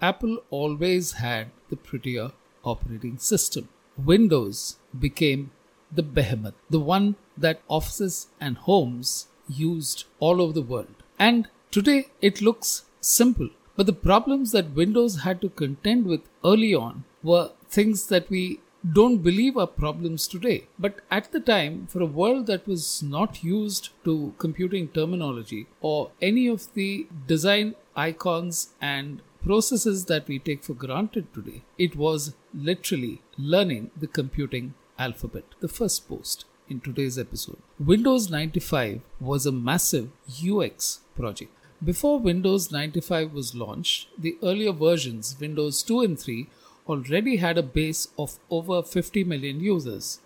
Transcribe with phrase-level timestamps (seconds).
[0.00, 2.30] Apple always had the prettier
[2.64, 3.68] operating system.
[3.96, 5.50] Windows became
[5.90, 11.02] the behemoth, the one that offices and homes used all over the world.
[11.18, 16.74] And today it looks simple, but the problems that Windows had to contend with early
[16.74, 18.60] on were things that we
[18.92, 20.68] don't believe are problems today.
[20.78, 26.12] But at the time, for a world that was not used to computing terminology or
[26.22, 32.34] any of the design icons and processes that we take for granted today, it was
[32.52, 35.44] literally learning the computing alphabet.
[35.60, 37.56] The first post in today's episode.
[37.78, 40.10] Windows 95 was a massive
[40.46, 41.50] UX project.
[41.82, 46.46] Before Windows 95 was launched, the earlier versions, Windows 2 and 3,
[46.86, 50.20] already had a base of over 50 million users.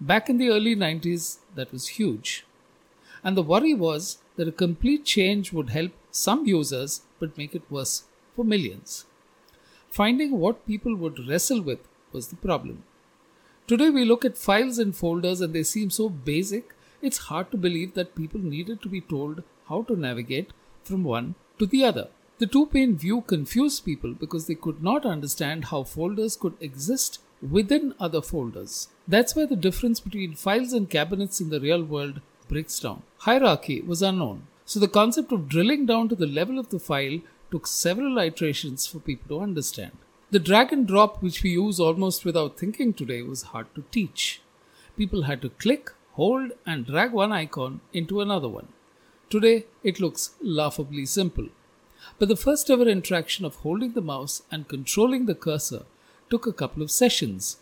[0.00, 2.44] Back in the early 90s, that was huge.
[3.22, 7.70] And the worry was that a complete change would help some users but make it
[7.70, 8.02] worse
[8.38, 9.04] for millions.
[9.90, 11.80] Finding what people would wrestle with
[12.12, 12.84] was the problem.
[13.66, 17.56] Today we look at files and folders and they seem so basic, it's hard to
[17.56, 20.52] believe that people needed to be told how to navigate
[20.84, 22.06] from one to the other.
[22.38, 27.18] The two pane view confused people because they could not understand how folders could exist
[27.56, 28.86] within other folders.
[29.08, 33.02] That's where the difference between files and cabinets in the real world breaks down.
[33.26, 37.18] Hierarchy was unknown, so the concept of drilling down to the level of the file
[37.50, 39.92] took several iterations for people to understand.
[40.30, 44.42] The drag and drop, which we use almost without thinking today, was hard to teach.
[44.96, 48.68] People had to click, hold, and drag one icon into another one.
[49.30, 51.48] Today, it looks laughably simple.
[52.18, 55.84] But the first ever interaction of holding the mouse and controlling the cursor
[56.30, 57.58] took a couple of sessions.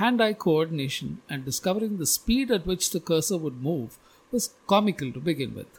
[0.00, 3.98] Hand eye coordination and discovering the speed at which the cursor would move
[4.32, 5.78] was comical to begin with.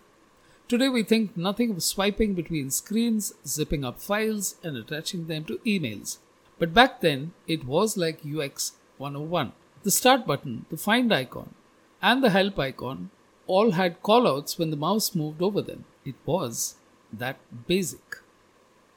[0.70, 5.60] Today we think nothing of swiping between screens, zipping up files, and attaching them to
[5.60, 6.18] emails.
[6.60, 9.54] But back then, it was like UX 101.
[9.84, 11.54] The start button, the find icon,
[12.02, 13.12] and the help icon
[13.46, 15.86] all had callouts when the mouse moved over them.
[16.04, 16.76] It was
[17.14, 18.18] that basic.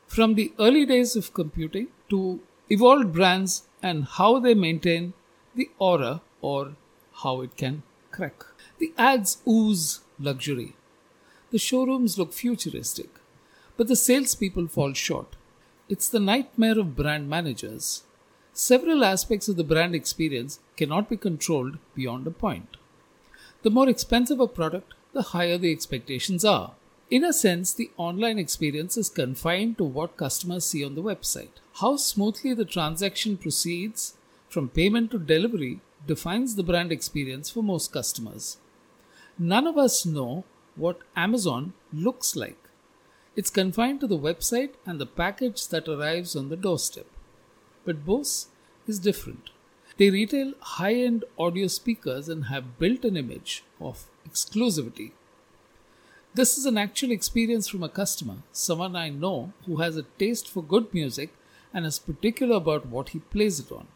[0.09, 5.12] From the early days of computing to evolved brands and how they maintain
[5.54, 6.75] the aura or
[7.22, 8.44] how it can crack.
[8.80, 10.75] The ads ooze luxury.
[11.50, 13.11] The showrooms look futuristic,
[13.77, 15.34] but the salespeople fall short.
[15.88, 18.05] It's the nightmare of brand managers.
[18.53, 22.77] Several aspects of the brand experience cannot be controlled beyond a point.
[23.62, 26.75] The more expensive a product, the higher the expectations are.
[27.10, 31.59] In a sense, the online experience is confined to what customers see on the website.
[31.81, 34.15] How smoothly the transaction proceeds
[34.49, 38.59] from payment to delivery defines the brand experience for most customers.
[39.37, 40.44] None of us know
[40.76, 42.58] what Amazon looks like.
[43.36, 47.06] It's confined to the website and the package that arrives on the doorstep.
[47.84, 48.48] But Bose
[48.86, 49.50] is different.
[49.97, 55.12] They retail high end audio speakers and have built an image of exclusivity.
[56.32, 60.48] This is an actual experience from a customer, someone I know who has a taste
[60.48, 61.30] for good music
[61.75, 63.88] and is particular about what he plays it on.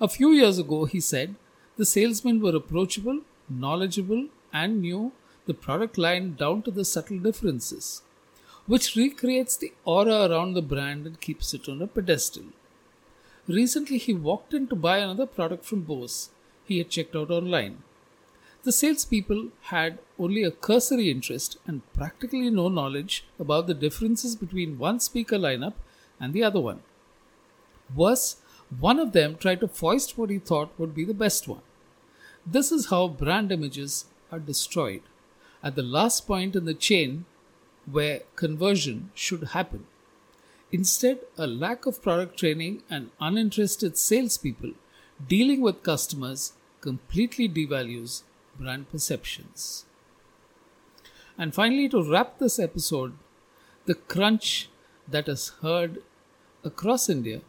[0.00, 1.34] A few years ago, he said
[1.76, 5.12] the salesmen were approachable, knowledgeable, and knew
[5.48, 8.02] the product line down to the subtle differences
[8.68, 12.44] which recreates the aura around the brand and keeps it on a pedestal.
[13.46, 16.28] Recently, he walked in to buy another product from Bose
[16.66, 17.78] he had checked out online.
[18.64, 24.78] The salespeople had only a cursory interest and practically no knowledge about the differences between
[24.78, 25.74] one speaker lineup
[26.20, 26.80] and the other one.
[27.96, 28.36] Worse,
[28.78, 31.62] one of them tried to foist what he thought would be the best one.
[32.44, 35.00] This is how brand images are destroyed.
[35.62, 37.24] At the last point in the chain,
[37.90, 39.86] where conversion should happen.
[40.70, 44.72] Instead, a lack of product training and uninterested salespeople
[45.26, 48.22] dealing with customers completely devalues
[48.58, 49.84] brand perceptions.
[51.36, 53.14] And finally, to wrap this episode,
[53.86, 54.68] the crunch
[55.06, 56.02] that is heard
[56.62, 57.40] across India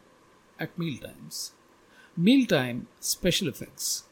[0.58, 1.52] at mealtimes.
[2.16, 4.04] Mealtime special effects.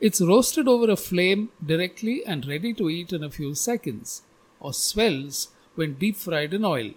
[0.00, 4.22] It's roasted over a flame directly and ready to eat in a few seconds,
[4.60, 6.92] or swells when deep fried in oil.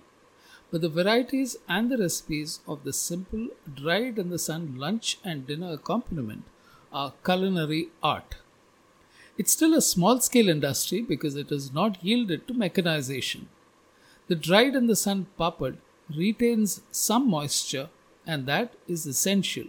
[0.71, 5.47] But the varieties and the recipes of the simple, dried in the sun lunch and
[5.47, 6.43] dinner accompaniment
[6.91, 8.35] are culinary art.
[9.37, 13.47] It's still a small scale industry because it has not yielded to mechanization.
[14.27, 15.77] The dried in the sun papad
[16.15, 17.89] retains some moisture,
[18.27, 19.65] and that is essential.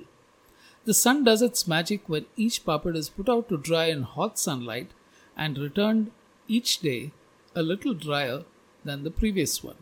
[0.84, 4.38] The sun does its magic when each papad is put out to dry in hot
[4.38, 4.90] sunlight
[5.36, 6.10] and returned
[6.48, 7.12] each day
[7.54, 8.44] a little drier
[8.84, 9.76] than the previous one.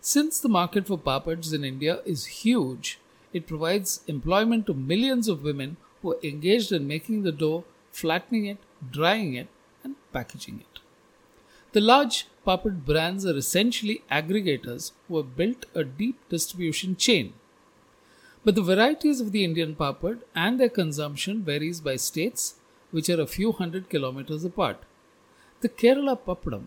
[0.00, 2.98] Since the market for papads in India is huge,
[3.32, 8.46] it provides employment to millions of women who are engaged in making the dough, flattening
[8.46, 8.58] it,
[8.90, 9.46] drying it,
[9.84, 10.80] and packaging it.
[11.72, 17.34] The large papad brands are essentially aggregators who have built a deep distribution chain.
[18.44, 22.56] But the varieties of the Indian papad and their consumption varies by states,
[22.90, 24.82] which are a few hundred kilometers apart.
[25.60, 26.66] The Kerala papadam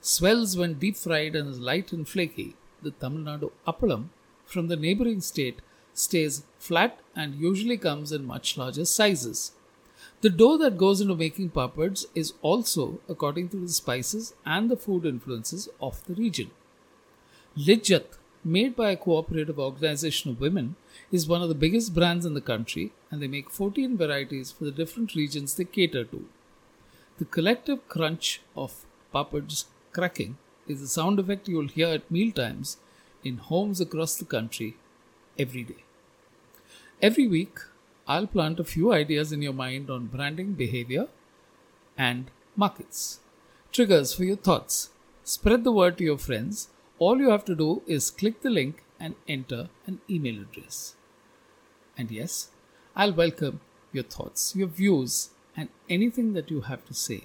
[0.00, 2.56] swells when deep fried and is light and flaky.
[2.82, 4.08] The Tamil Nadu appalam
[4.44, 5.60] from the neighboring state
[5.92, 9.52] stays flat and usually comes in much larger sizes.
[10.22, 14.76] The dough that goes into making papads is also according to the spices and the
[14.76, 16.50] food influences of the region.
[17.56, 20.76] Lijjat, made by a cooperative organization of women,
[21.10, 24.64] is one of the biggest brands in the country and they make 14 varieties for
[24.64, 26.28] the different regions they cater to.
[27.18, 30.38] The collective crunch of papads cracking
[30.68, 32.76] is the sound effect you'll hear at mealtimes
[33.24, 34.76] in homes across the country
[35.38, 35.82] every day.
[37.02, 37.58] Every week,
[38.06, 41.08] I'll plant a few ideas in your mind on branding behavior
[41.98, 43.20] and markets.
[43.72, 44.90] Triggers for your thoughts.
[45.24, 46.68] Spread the word to your friends.
[46.98, 50.94] All you have to do is click the link and enter an email address.
[51.98, 52.48] And yes,
[52.94, 53.60] I'll welcome
[53.92, 57.24] your thoughts, your views, and anything that you have to say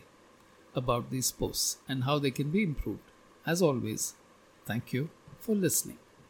[0.75, 3.11] about these posts and how they can be improved.
[3.45, 4.13] As always,
[4.65, 5.09] thank you
[5.39, 5.97] for listening.